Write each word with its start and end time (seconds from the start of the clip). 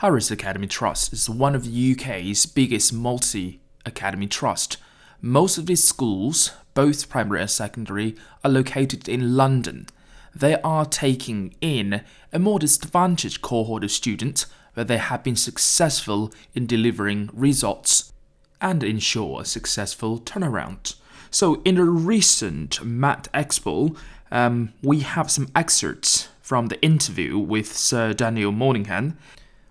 Harris 0.00 0.30
Academy 0.30 0.66
Trust 0.66 1.14
is 1.14 1.30
one 1.30 1.54
of 1.54 1.64
the 1.64 1.92
UK's 1.92 2.44
biggest 2.44 2.92
multi 2.92 3.60
academy 3.86 4.26
trust. 4.26 4.76
Most 5.22 5.56
of 5.56 5.64
these 5.64 5.88
schools, 5.88 6.52
both 6.74 7.08
primary 7.08 7.40
and 7.40 7.50
secondary, 7.50 8.14
are 8.44 8.50
located 8.50 9.08
in 9.08 9.38
London. 9.38 9.86
They 10.34 10.60
are 10.60 10.84
taking 10.84 11.54
in 11.62 12.02
a 12.30 12.38
more 12.38 12.58
disadvantaged 12.58 13.40
cohort 13.40 13.84
of 13.84 13.90
students 13.90 14.44
where 14.74 14.84
they 14.84 14.98
have 14.98 15.24
been 15.24 15.34
successful 15.34 16.30
in 16.54 16.66
delivering 16.66 17.30
results 17.32 18.12
and 18.60 18.84
ensure 18.84 19.40
a 19.40 19.44
successful 19.46 20.20
turnaround. 20.20 20.96
So, 21.30 21.62
in 21.64 21.76
the 21.76 21.84
recent 21.84 22.84
Math 22.84 23.32
Expo, 23.32 23.96
um, 24.30 24.74
we 24.82 25.00
have 25.00 25.30
some 25.30 25.48
excerpts 25.56 26.28
from 26.42 26.66
the 26.66 26.80
interview 26.82 27.38
with 27.38 27.74
Sir 27.74 28.12
Daniel 28.12 28.52
Moynihan 28.52 29.16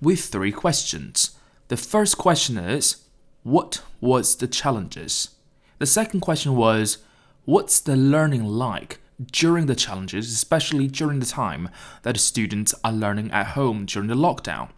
with 0.00 0.20
three 0.20 0.52
questions. 0.52 1.30
The 1.68 1.76
first 1.76 2.18
question 2.18 2.58
is 2.58 2.96
What 3.42 3.82
was 4.00 4.36
the 4.36 4.46
challenges? 4.46 5.30
The 5.78 5.86
second 5.86 6.20
question 6.20 6.56
was 6.56 6.98
What's 7.44 7.80
the 7.80 7.96
learning 7.96 8.44
like 8.44 9.00
during 9.32 9.66
the 9.66 9.74
challenges, 9.74 10.32
especially 10.32 10.88
during 10.88 11.20
the 11.20 11.26
time 11.26 11.68
that 12.02 12.18
students 12.18 12.74
are 12.84 12.92
learning 12.92 13.30
at 13.30 13.48
home 13.48 13.86
during 13.86 14.08
the 14.08 14.14
lockdown? 14.14 14.70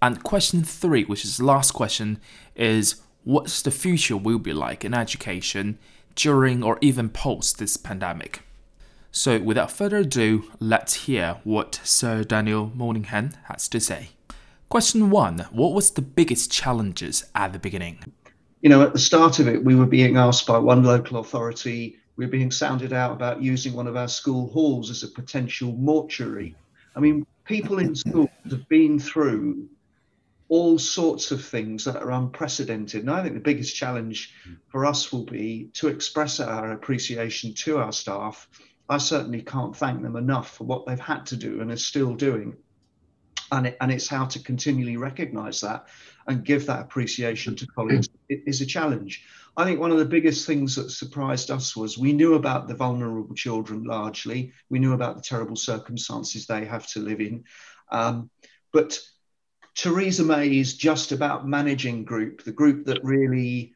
And 0.00 0.22
question 0.22 0.62
three, 0.62 1.04
which 1.04 1.24
is 1.24 1.38
the 1.38 1.44
last 1.44 1.72
question, 1.72 2.20
is 2.54 2.96
What's 3.24 3.60
the 3.62 3.70
future 3.70 4.16
will 4.16 4.38
be 4.38 4.52
like 4.52 4.84
in 4.84 4.94
education 4.94 5.78
during 6.14 6.62
or 6.62 6.78
even 6.80 7.08
post 7.08 7.58
this 7.58 7.76
pandemic? 7.76 8.42
So, 9.10 9.40
without 9.40 9.72
further 9.72 9.96
ado, 9.98 10.50
let's 10.60 11.06
hear 11.06 11.38
what 11.42 11.80
Sir 11.82 12.22
Daniel 12.22 12.70
Moynihan 12.74 13.34
has 13.44 13.66
to 13.68 13.80
say. 13.80 14.10
Question 14.68 15.10
one 15.10 15.46
What 15.52 15.74
was 15.74 15.92
the 15.92 16.02
biggest 16.02 16.50
challenges 16.50 17.24
at 17.34 17.52
the 17.52 17.58
beginning? 17.58 18.00
You 18.62 18.68
know, 18.68 18.82
at 18.82 18.92
the 18.92 18.98
start 18.98 19.38
of 19.38 19.46
it, 19.46 19.62
we 19.62 19.76
were 19.76 19.86
being 19.86 20.16
asked 20.16 20.46
by 20.46 20.58
one 20.58 20.82
local 20.82 21.18
authority, 21.18 21.98
we 22.16 22.24
were 22.24 22.30
being 22.32 22.50
sounded 22.50 22.92
out 22.92 23.12
about 23.12 23.42
using 23.42 23.74
one 23.74 23.86
of 23.86 23.96
our 23.96 24.08
school 24.08 24.48
halls 24.48 24.90
as 24.90 25.04
a 25.04 25.08
potential 25.08 25.72
mortuary. 25.72 26.56
I 26.96 27.00
mean, 27.00 27.24
people 27.44 27.78
in 27.78 27.94
schools 27.94 28.28
have 28.50 28.68
been 28.68 28.98
through 28.98 29.68
all 30.48 30.78
sorts 30.78 31.30
of 31.30 31.44
things 31.44 31.84
that 31.84 31.96
are 31.96 32.10
unprecedented. 32.10 33.02
And 33.02 33.10
I 33.10 33.22
think 33.22 33.34
the 33.34 33.40
biggest 33.40 33.76
challenge 33.76 34.34
for 34.68 34.84
us 34.84 35.12
will 35.12 35.24
be 35.24 35.70
to 35.74 35.88
express 35.88 36.40
our 36.40 36.72
appreciation 36.72 37.54
to 37.54 37.78
our 37.78 37.92
staff. 37.92 38.48
I 38.88 38.98
certainly 38.98 39.42
can't 39.42 39.76
thank 39.76 40.02
them 40.02 40.16
enough 40.16 40.56
for 40.56 40.64
what 40.64 40.86
they've 40.86 40.98
had 40.98 41.26
to 41.26 41.36
do 41.36 41.60
and 41.60 41.70
are 41.70 41.76
still 41.76 42.14
doing 42.14 42.56
and, 43.52 43.68
it, 43.68 43.76
and 43.80 43.90
it's 43.92 44.08
how 44.08 44.26
to 44.26 44.42
continually 44.42 44.96
recognize 44.96 45.60
that 45.60 45.86
and 46.26 46.44
give 46.44 46.66
that 46.66 46.80
appreciation 46.80 47.54
to 47.56 47.66
colleagues 47.66 48.08
it 48.28 48.42
is 48.46 48.60
a 48.60 48.66
challenge. 48.66 49.24
I 49.56 49.64
think 49.64 49.80
one 49.80 49.90
of 49.90 49.98
the 49.98 50.04
biggest 50.04 50.46
things 50.46 50.74
that 50.76 50.90
surprised 50.90 51.50
us 51.50 51.76
was 51.76 51.96
we 51.96 52.12
knew 52.12 52.34
about 52.34 52.68
the 52.68 52.74
vulnerable 52.74 53.34
children 53.34 53.84
largely. 53.84 54.52
We 54.68 54.78
knew 54.78 54.92
about 54.92 55.16
the 55.16 55.22
terrible 55.22 55.56
circumstances 55.56 56.46
they 56.46 56.64
have 56.66 56.86
to 56.88 57.00
live 57.00 57.20
in. 57.20 57.44
Um, 57.90 58.30
but 58.72 59.00
Theresa 59.74 60.24
May 60.24 60.58
is 60.58 60.76
just 60.76 61.12
about 61.12 61.46
managing 61.46 62.04
group, 62.04 62.42
the 62.44 62.52
group 62.52 62.86
that 62.86 63.04
really 63.04 63.74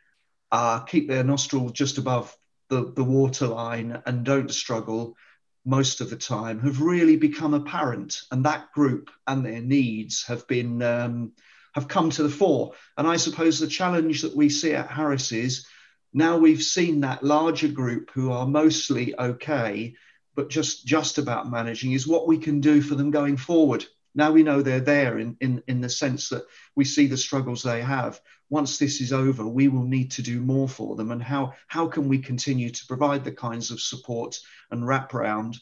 uh, 0.52 0.80
keep 0.80 1.08
their 1.08 1.24
nostrils 1.24 1.72
just 1.72 1.98
above 1.98 2.36
the, 2.68 2.92
the 2.94 3.04
waterline 3.04 4.02
and 4.06 4.24
don't 4.24 4.50
struggle 4.50 5.16
most 5.64 6.00
of 6.00 6.10
the 6.10 6.16
time 6.16 6.60
have 6.60 6.80
really 6.80 7.16
become 7.16 7.54
apparent, 7.54 8.22
and 8.30 8.44
that 8.44 8.72
group 8.72 9.10
and 9.26 9.44
their 9.44 9.60
needs 9.60 10.24
have 10.24 10.46
been 10.46 10.82
um, 10.82 11.32
have 11.74 11.88
come 11.88 12.10
to 12.10 12.22
the 12.22 12.30
fore. 12.30 12.72
And 12.96 13.06
I 13.06 13.16
suppose 13.16 13.58
the 13.58 13.66
challenge 13.66 14.22
that 14.22 14.36
we 14.36 14.48
see 14.48 14.72
at 14.72 14.90
Harris 14.90 15.32
is 15.32 15.66
now 16.12 16.38
we've 16.38 16.62
seen 16.62 17.00
that 17.00 17.22
larger 17.22 17.68
group 17.68 18.10
who 18.12 18.32
are 18.32 18.46
mostly 18.46 19.16
okay, 19.18 19.94
but 20.34 20.50
just 20.50 20.86
just 20.86 21.18
about 21.18 21.50
managing 21.50 21.92
is 21.92 22.06
what 22.06 22.26
we 22.26 22.38
can 22.38 22.60
do 22.60 22.82
for 22.82 22.94
them 22.94 23.10
going 23.10 23.36
forward. 23.36 23.84
Now 24.14 24.32
we 24.32 24.42
know 24.42 24.62
they're 24.62 24.80
there 24.80 25.18
in, 25.18 25.36
in, 25.40 25.62
in 25.68 25.80
the 25.80 25.88
sense 25.88 26.28
that 26.30 26.44
we 26.74 26.84
see 26.84 27.06
the 27.06 27.16
struggles 27.16 27.62
they 27.62 27.82
have. 27.82 28.20
Once 28.48 28.78
this 28.78 29.00
is 29.00 29.12
over, 29.12 29.46
we 29.46 29.68
will 29.68 29.84
need 29.84 30.10
to 30.12 30.22
do 30.22 30.40
more 30.40 30.68
for 30.68 30.96
them. 30.96 31.12
And 31.12 31.22
how, 31.22 31.54
how 31.68 31.86
can 31.86 32.08
we 32.08 32.18
continue 32.18 32.70
to 32.70 32.86
provide 32.86 33.24
the 33.24 33.32
kinds 33.32 33.70
of 33.70 33.80
support 33.80 34.38
and 34.70 34.82
wraparound 34.82 35.58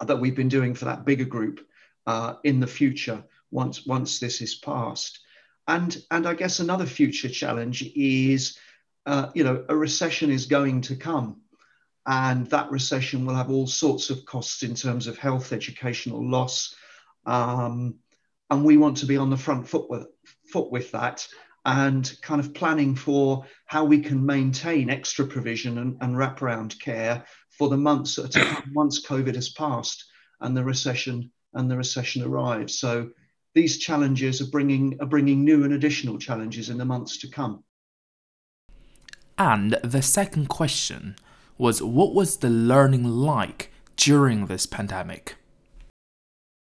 that 0.00 0.20
we've 0.20 0.36
been 0.36 0.48
doing 0.48 0.74
for 0.74 0.84
that 0.86 1.04
bigger 1.04 1.24
group 1.24 1.66
uh, 2.06 2.34
in 2.44 2.60
the 2.60 2.66
future 2.66 3.24
once, 3.50 3.84
once 3.86 4.20
this 4.20 4.40
is 4.40 4.54
passed? 4.54 5.20
And, 5.66 5.96
and 6.10 6.26
I 6.26 6.34
guess 6.34 6.60
another 6.60 6.86
future 6.86 7.28
challenge 7.28 7.82
is, 7.94 8.58
uh, 9.06 9.30
you 9.34 9.44
know, 9.44 9.64
a 9.68 9.76
recession 9.76 10.30
is 10.30 10.46
going 10.46 10.82
to 10.82 10.96
come 10.96 11.40
and 12.06 12.46
that 12.48 12.70
recession 12.70 13.26
will 13.26 13.34
have 13.34 13.50
all 13.50 13.66
sorts 13.66 14.10
of 14.10 14.24
costs 14.24 14.62
in 14.62 14.74
terms 14.74 15.06
of 15.06 15.18
health, 15.18 15.52
educational 15.52 16.28
loss, 16.28 16.74
um, 17.26 17.96
and 18.50 18.64
we 18.64 18.76
want 18.76 18.98
to 18.98 19.06
be 19.06 19.16
on 19.16 19.30
the 19.30 19.36
front 19.36 19.68
foot 19.68 19.88
with, 19.88 20.06
foot 20.50 20.70
with 20.70 20.90
that 20.92 21.26
and 21.64 22.16
kind 22.22 22.40
of 22.40 22.54
planning 22.54 22.94
for 22.94 23.44
how 23.66 23.84
we 23.84 24.00
can 24.00 24.24
maintain 24.24 24.90
extra 24.90 25.26
provision 25.26 25.78
and, 25.78 25.96
and 26.00 26.16
wraparound 26.16 26.80
care 26.80 27.24
for 27.50 27.68
the 27.68 27.76
months 27.76 28.16
that 28.16 28.36
are 28.36 28.64
once 28.74 29.06
COVID 29.06 29.34
has 29.34 29.50
passed 29.50 30.04
and 30.40 30.56
the 30.56 30.64
recession 30.64 31.30
and 31.54 31.70
the 31.70 31.76
recession 31.76 32.22
arrives. 32.22 32.78
So 32.78 33.10
these 33.54 33.78
challenges 33.78 34.40
are 34.40 34.50
bringing 34.50 34.96
are 35.00 35.06
bringing 35.06 35.44
new 35.44 35.64
and 35.64 35.74
additional 35.74 36.18
challenges 36.18 36.70
in 36.70 36.78
the 36.78 36.84
months 36.84 37.18
to 37.18 37.28
come. 37.28 37.64
And 39.36 39.72
the 39.82 40.02
second 40.02 40.48
question 40.48 41.16
was 41.58 41.82
what 41.82 42.14
was 42.14 42.38
the 42.38 42.50
learning 42.50 43.04
like 43.04 43.72
during 43.96 44.46
this 44.46 44.66
pandemic? 44.66 45.36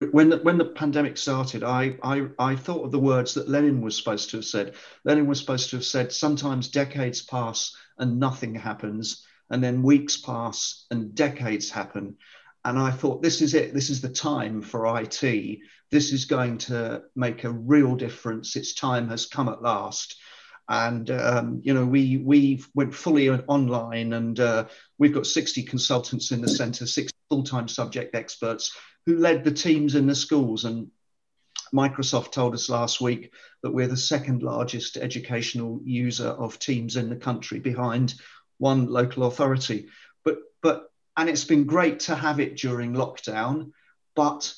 When 0.10 0.30
the, 0.30 0.38
when 0.38 0.58
the 0.58 0.66
pandemic 0.66 1.18
started, 1.18 1.64
I, 1.64 1.96
I, 2.02 2.28
I 2.40 2.56
thought 2.56 2.86
of 2.86 2.92
the 2.92 3.00
words 3.00 3.36
that 3.36 3.48
Lenin 3.48 3.82
was 3.82 3.96
supposed 3.96 4.32
to 4.32 4.38
have 4.38 4.46
said. 4.46 4.74
Lenin 5.04 5.28
was 5.28 5.40
supposed 5.40 5.70
to 5.70 5.76
have 5.76 5.86
said, 5.86 6.12
sometimes 6.12 6.70
decades 6.70 7.22
pass 7.22 7.76
and 8.00 8.20
nothing 8.20 8.56
happens, 8.56 9.24
and 9.52 9.64
then 9.64 9.84
weeks 9.84 10.18
pass 10.18 10.86
and 10.90 11.14
decades 11.14 11.70
happen. 11.70 12.18
And 12.66 12.80
I 12.80 12.92
thought, 12.92 13.22
this 13.22 13.42
is 13.42 13.54
it. 13.54 13.74
This 13.74 13.90
is 13.90 14.02
the 14.02 14.10
time 14.10 14.62
for 14.62 15.00
IT. 15.00 15.60
This 15.92 16.14
is 16.14 16.26
going 16.26 16.58
to 16.60 17.04
make 17.16 17.44
a 17.44 17.52
real 17.52 17.96
difference. 17.96 18.56
Its 18.56 18.74
time 18.74 19.10
has 19.10 19.26
come 19.26 19.50
at 19.50 19.62
last. 19.62 20.16
And 20.72 21.12
um, 21.12 21.60
you 21.66 21.74
know, 21.74 21.86
we 21.86 22.16
we 22.16 22.64
went 22.74 22.96
fully 22.96 23.30
online, 23.30 24.14
and 24.14 24.40
uh, 24.40 24.66
we've 24.98 25.14
got 25.14 25.28
60 25.28 25.64
consultants 25.64 26.32
in 26.32 26.40
the 26.40 26.48
centre, 26.48 26.88
60 26.88 27.14
full-time 27.30 27.68
subject 27.68 28.16
experts 28.16 28.74
who 29.06 29.18
led 29.18 29.44
the 29.44 29.52
teams 29.52 29.96
in 29.96 30.08
the 30.08 30.16
schools. 30.16 30.64
And 30.64 30.90
Microsoft 31.76 32.32
told 32.32 32.54
us 32.54 32.70
last 32.70 33.02
week 33.02 33.34
that 33.64 33.72
we're 33.72 33.90
the 33.90 33.98
second 33.98 34.44
largest 34.44 34.96
educational 34.96 35.82
user 35.84 36.30
of 36.30 36.58
Teams 36.58 36.96
in 36.96 37.10
the 37.10 37.18
country 37.18 37.60
behind 37.60 38.14
one 38.58 38.88
local 38.88 39.26
authority. 39.26 39.90
But, 40.24 40.38
but, 40.64 40.90
and 41.18 41.28
it's 41.28 41.44
been 41.44 41.66
great 41.66 42.00
to 42.02 42.16
have 42.16 42.40
it 42.40 42.56
during 42.56 42.94
lockdown, 42.94 43.72
but 44.16 44.54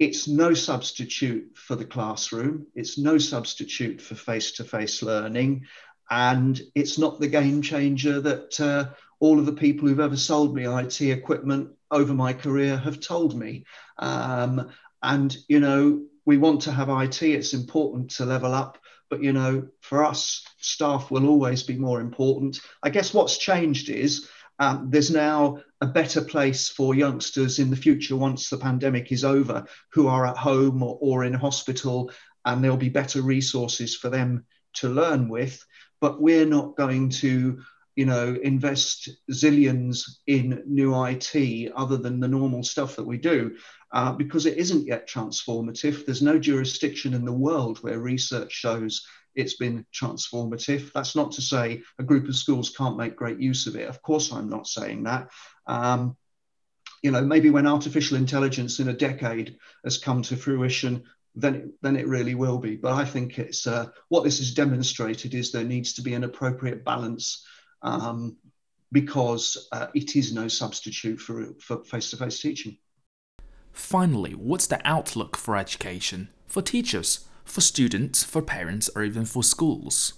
it's 0.00 0.26
no 0.26 0.54
substitute 0.54 1.52
for 1.54 1.76
the 1.76 1.84
classroom. 1.84 2.66
It's 2.74 2.96
no 2.96 3.18
substitute 3.18 4.00
for 4.00 4.14
face 4.14 4.52
to 4.52 4.64
face 4.64 5.02
learning. 5.02 5.66
And 6.10 6.60
it's 6.74 6.98
not 6.98 7.20
the 7.20 7.28
game 7.28 7.60
changer 7.60 8.18
that 8.20 8.58
uh, 8.58 8.86
all 9.20 9.38
of 9.38 9.44
the 9.44 9.52
people 9.52 9.86
who've 9.86 10.00
ever 10.00 10.16
sold 10.16 10.56
me 10.56 10.66
IT 10.66 11.02
equipment 11.02 11.70
over 11.90 12.14
my 12.14 12.32
career 12.32 12.78
have 12.78 12.98
told 12.98 13.38
me. 13.38 13.66
Um, 13.98 14.70
and, 15.02 15.36
you 15.48 15.60
know, 15.60 16.06
we 16.24 16.38
want 16.38 16.62
to 16.62 16.72
have 16.72 16.88
IT, 16.88 17.22
it's 17.22 17.52
important 17.52 18.12
to 18.12 18.24
level 18.24 18.54
up. 18.54 18.78
But, 19.10 19.22
you 19.22 19.34
know, 19.34 19.68
for 19.80 20.04
us, 20.04 20.42
staff 20.58 21.10
will 21.10 21.28
always 21.28 21.62
be 21.62 21.76
more 21.76 22.00
important. 22.00 22.60
I 22.82 22.88
guess 22.88 23.12
what's 23.12 23.36
changed 23.36 23.90
is 23.90 24.28
um, 24.60 24.90
there's 24.90 25.10
now 25.10 25.62
a 25.80 25.86
better 25.86 26.20
place 26.20 26.68
for 26.68 26.94
youngsters 26.94 27.58
in 27.58 27.70
the 27.70 27.76
future 27.76 28.14
once 28.14 28.48
the 28.50 28.58
pandemic 28.58 29.10
is 29.10 29.24
over 29.24 29.64
who 29.92 30.06
are 30.06 30.26
at 30.26 30.36
home 30.36 30.82
or, 30.82 30.98
or 31.00 31.24
in 31.24 31.32
hospital, 31.32 32.12
and 32.44 32.62
there'll 32.62 32.76
be 32.76 32.90
better 32.90 33.22
resources 33.22 33.96
for 33.96 34.10
them 34.10 34.44
to 34.74 34.88
learn 34.88 35.28
with. 35.28 35.64
But 36.00 36.20
we're 36.20 36.46
not 36.46 36.76
going 36.76 37.08
to 37.08 37.60
you 37.96 38.06
know, 38.06 38.34
invest 38.42 39.10
zillions 39.30 40.04
in 40.26 40.62
new 40.66 40.94
IT 41.04 41.72
other 41.74 41.96
than 41.96 42.20
the 42.20 42.28
normal 42.28 42.62
stuff 42.62 42.96
that 42.96 43.06
we 43.06 43.18
do, 43.18 43.56
uh, 43.92 44.12
because 44.12 44.46
it 44.46 44.58
isn't 44.58 44.86
yet 44.86 45.08
transformative. 45.08 46.04
There's 46.04 46.22
no 46.22 46.38
jurisdiction 46.38 47.14
in 47.14 47.24
the 47.24 47.32
world 47.32 47.78
where 47.78 47.98
research 47.98 48.52
shows 48.52 49.06
it's 49.34 49.54
been 49.54 49.86
transformative. 49.92 50.92
That's 50.92 51.14
not 51.14 51.32
to 51.32 51.42
say 51.42 51.82
a 51.98 52.02
group 52.02 52.28
of 52.28 52.36
schools 52.36 52.70
can't 52.70 52.96
make 52.96 53.16
great 53.16 53.40
use 53.40 53.66
of 53.66 53.76
it. 53.76 53.88
Of 53.88 54.02
course, 54.02 54.32
I'm 54.32 54.48
not 54.48 54.66
saying 54.66 55.04
that. 55.04 55.30
Um, 55.66 56.16
you 57.02 57.10
know, 57.10 57.22
maybe 57.22 57.50
when 57.50 57.66
artificial 57.66 58.16
intelligence 58.16 58.80
in 58.80 58.88
a 58.88 58.92
decade 58.92 59.56
has 59.84 59.98
come 59.98 60.22
to 60.22 60.36
fruition, 60.36 61.04
then 61.34 61.54
it, 61.54 61.64
then 61.80 61.96
it 61.96 62.08
really 62.08 62.34
will 62.34 62.58
be. 62.58 62.76
But 62.76 62.94
I 62.94 63.04
think 63.04 63.38
it's 63.38 63.66
uh, 63.66 63.86
what 64.08 64.24
this 64.24 64.38
has 64.38 64.52
demonstrated 64.52 65.34
is 65.34 65.50
there 65.50 65.64
needs 65.64 65.94
to 65.94 66.02
be 66.02 66.14
an 66.14 66.24
appropriate 66.24 66.84
balance 66.84 67.46
um, 67.82 68.36
because 68.92 69.68
uh, 69.72 69.86
it 69.94 70.16
is 70.16 70.32
no 70.32 70.48
substitute 70.48 71.20
for 71.20 71.54
for 71.60 71.84
face-to-face 71.84 72.40
teaching. 72.40 72.78
Finally, 73.72 74.32
what's 74.32 74.66
the 74.66 74.80
outlook 74.84 75.36
for 75.36 75.56
education 75.56 76.28
for 76.46 76.62
teachers, 76.62 77.26
for 77.44 77.60
students, 77.60 78.24
for 78.24 78.42
parents, 78.42 78.90
or 78.94 79.04
even 79.04 79.24
for 79.24 79.42
schools? 79.42 80.14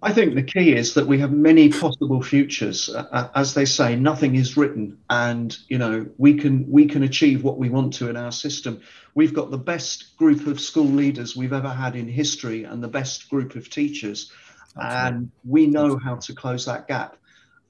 I 0.00 0.12
think 0.12 0.34
the 0.34 0.42
key 0.42 0.74
is 0.74 0.94
that 0.94 1.06
we 1.06 1.18
have 1.18 1.32
many 1.32 1.68
possible 1.70 2.22
futures. 2.22 2.88
Uh, 2.88 3.06
uh, 3.10 3.28
as 3.34 3.54
they 3.54 3.64
say, 3.64 3.96
nothing 3.96 4.36
is 4.36 4.56
written, 4.56 4.98
and 5.10 5.56
you 5.68 5.78
know 5.78 6.06
we 6.18 6.34
can 6.34 6.70
we 6.70 6.86
can 6.86 7.02
achieve 7.02 7.42
what 7.42 7.58
we 7.58 7.68
want 7.68 7.94
to 7.94 8.08
in 8.08 8.16
our 8.16 8.30
system. 8.30 8.80
We've 9.14 9.34
got 9.34 9.50
the 9.50 9.58
best 9.58 10.16
group 10.16 10.46
of 10.46 10.60
school 10.60 10.86
leaders 10.86 11.36
we've 11.36 11.52
ever 11.52 11.70
had 11.70 11.96
in 11.96 12.06
history, 12.06 12.64
and 12.64 12.82
the 12.82 12.88
best 12.88 13.28
group 13.28 13.56
of 13.56 13.70
teachers, 13.70 14.30
and 14.76 15.30
we 15.44 15.66
know 15.66 15.98
how 15.98 16.16
to 16.16 16.34
close 16.34 16.64
that 16.66 16.86
gap. 16.86 17.16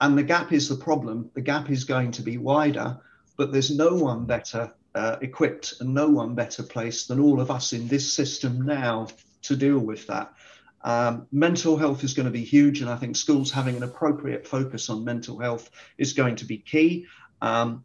And 0.00 0.16
the 0.16 0.22
gap 0.22 0.52
is 0.52 0.68
the 0.68 0.76
problem. 0.76 1.30
The 1.34 1.40
gap 1.40 1.70
is 1.70 1.84
going 1.84 2.12
to 2.12 2.22
be 2.22 2.36
wider, 2.36 2.98
but 3.38 3.52
there's 3.52 3.70
no 3.70 3.94
one 3.94 4.26
better 4.26 4.70
uh, 4.94 5.16
equipped 5.22 5.74
and 5.80 5.94
no 5.94 6.08
one 6.08 6.34
better 6.34 6.62
placed 6.62 7.08
than 7.08 7.20
all 7.20 7.40
of 7.40 7.50
us 7.50 7.72
in 7.72 7.88
this 7.88 8.12
system 8.12 8.66
now 8.66 9.06
to 9.42 9.56
deal 9.56 9.78
with 9.78 10.06
that. 10.08 10.34
Um, 10.82 11.26
mental 11.32 11.76
health 11.76 12.04
is 12.04 12.14
going 12.14 12.26
to 12.26 12.32
be 12.32 12.44
huge, 12.44 12.80
and 12.80 12.90
I 12.90 12.96
think 12.96 13.16
schools 13.16 13.50
having 13.50 13.76
an 13.76 13.82
appropriate 13.82 14.46
focus 14.46 14.90
on 14.90 15.04
mental 15.04 15.38
health 15.38 15.70
is 15.96 16.12
going 16.12 16.36
to 16.36 16.44
be 16.44 16.58
key. 16.58 17.06
Um, 17.40 17.84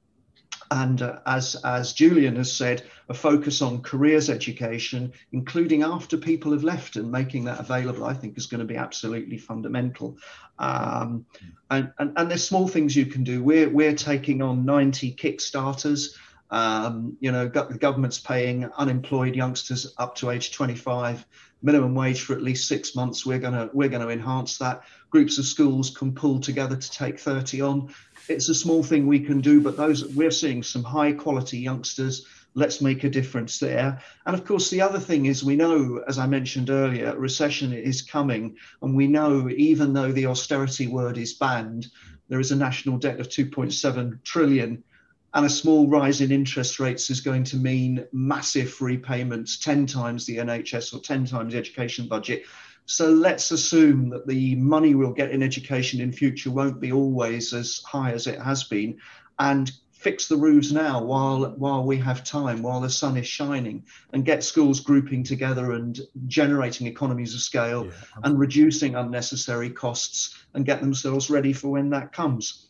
and 0.73 1.03
uh, 1.03 1.19
as 1.27 1.55
as 1.63 1.93
Julian 1.93 2.35
has 2.37 2.51
said, 2.51 2.83
a 3.07 3.13
focus 3.13 3.61
on 3.61 3.83
careers 3.83 4.29
education, 4.29 5.13
including 5.31 5.83
after 5.83 6.17
people 6.17 6.51
have 6.51 6.63
left 6.63 6.95
and 6.95 7.11
making 7.11 7.45
that 7.45 7.59
available, 7.59 8.05
I 8.05 8.13
think 8.13 8.37
is 8.37 8.47
going 8.47 8.59
to 8.59 8.65
be 8.65 8.75
absolutely 8.75 9.37
fundamental. 9.37 10.17
Um, 10.57 11.25
and, 11.69 11.93
and, 11.99 12.13
and 12.17 12.29
there's 12.29 12.47
small 12.47 12.67
things 12.67 12.95
you 12.95 13.05
can 13.05 13.23
do. 13.23 13.43
We're 13.43 13.69
we're 13.69 13.95
taking 13.95 14.41
on 14.41 14.65
90 14.65 15.13
Kickstarters. 15.15 16.15
Um, 16.49 17.17
you 17.19 17.31
know, 17.31 17.47
the 17.47 17.77
government's 17.79 18.19
paying 18.19 18.65
unemployed 18.77 19.35
youngsters 19.35 19.93
up 19.97 20.15
to 20.17 20.29
age 20.29 20.51
25 20.51 21.25
minimum 21.63 21.95
wage 21.95 22.21
for 22.21 22.33
at 22.33 22.41
least 22.41 22.67
six 22.67 22.95
months. 22.95 23.25
We're 23.25 23.39
gonna 23.39 23.69
we're 23.73 23.89
gonna 23.89 24.09
enhance 24.09 24.57
that. 24.59 24.83
Groups 25.09 25.37
of 25.37 25.45
schools 25.45 25.89
can 25.89 26.13
pull 26.13 26.39
together 26.39 26.75
to 26.75 26.91
take 26.91 27.19
30 27.19 27.61
on. 27.61 27.93
It's 28.27 28.49
a 28.49 28.55
small 28.55 28.83
thing 28.83 29.07
we 29.07 29.21
can 29.21 29.41
do, 29.41 29.61
but 29.61 29.77
those 29.77 30.05
we're 30.05 30.31
seeing 30.31 30.61
some 30.61 30.83
high 30.83 31.13
quality 31.13 31.57
youngsters. 31.57 32.27
Let's 32.55 32.81
make 32.81 33.03
a 33.03 33.09
difference 33.09 33.57
there. 33.57 33.99
And 34.27 34.35
of 34.35 34.45
course, 34.45 34.69
the 34.69 34.81
other 34.81 34.99
thing 34.99 35.25
is 35.25 35.43
we 35.43 35.55
know, 35.55 36.03
as 36.07 36.19
I 36.19 36.27
mentioned 36.27 36.69
earlier, 36.69 37.17
recession 37.17 37.73
is 37.73 38.03
coming, 38.03 38.57
and 38.81 38.95
we 38.95 39.07
know 39.07 39.49
even 39.49 39.93
though 39.93 40.11
the 40.11 40.27
austerity 40.27 40.85
word 40.85 41.17
is 41.17 41.33
banned, 41.33 41.87
there 42.29 42.39
is 42.39 42.51
a 42.51 42.55
national 42.55 42.99
debt 42.99 43.19
of 43.19 43.29
2.7 43.29 44.23
trillion 44.23 44.83
and 45.33 45.45
a 45.45 45.49
small 45.49 45.87
rise 45.87 46.21
in 46.21 46.31
interest 46.31 46.79
rates 46.79 47.09
is 47.09 47.21
going 47.21 47.43
to 47.45 47.57
mean 47.57 48.05
massive 48.11 48.79
repayments, 48.81 49.57
10 49.57 49.87
times 49.87 50.25
the 50.25 50.37
NHS 50.37 50.93
or 50.93 50.99
10 50.99 51.25
times 51.25 51.53
the 51.53 51.59
education 51.59 52.07
budget. 52.07 52.43
So 52.85 53.09
let's 53.09 53.51
assume 53.51 54.09
that 54.09 54.27
the 54.27 54.55
money 54.55 54.93
we'll 54.93 55.13
get 55.13 55.31
in 55.31 55.41
education 55.41 56.01
in 56.01 56.11
future 56.11 56.51
won't 56.51 56.79
be 56.79 56.91
always 56.91 57.53
as 57.53 57.81
high 57.85 58.11
as 58.11 58.27
it 58.27 58.39
has 58.39 58.65
been, 58.65 58.97
and 59.39 59.71
fix 59.93 60.27
the 60.27 60.35
roofs 60.35 60.71
now 60.71 61.01
while 61.01 61.45
while 61.57 61.85
we 61.85 61.95
have 61.97 62.25
time, 62.25 62.61
while 62.61 62.81
the 62.81 62.89
sun 62.89 63.15
is 63.15 63.25
shining, 63.25 63.85
and 64.11 64.25
get 64.25 64.43
schools 64.43 64.81
grouping 64.81 65.23
together 65.23 65.71
and 65.71 66.01
generating 66.27 66.85
economies 66.87 67.33
of 67.33 67.39
scale 67.39 67.85
yeah, 67.85 67.91
and 68.23 68.37
reducing 68.37 68.95
unnecessary 68.95 69.69
costs 69.69 70.35
and 70.53 70.65
get 70.65 70.81
themselves 70.81 71.29
ready 71.29 71.53
for 71.53 71.69
when 71.69 71.89
that 71.89 72.11
comes. 72.11 72.67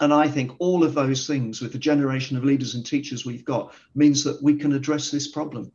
And 0.00 0.12
I 0.12 0.28
think 0.28 0.52
all 0.58 0.84
of 0.84 0.94
those 0.94 1.26
things, 1.26 1.60
with 1.60 1.72
the 1.72 1.78
generation 1.78 2.36
of 2.36 2.44
leaders 2.44 2.74
and 2.74 2.84
teachers 2.84 3.24
we've 3.24 3.44
got, 3.44 3.74
means 3.94 4.24
that 4.24 4.42
we 4.42 4.56
can 4.56 4.72
address 4.72 5.10
this 5.10 5.28
problem. 5.28 5.72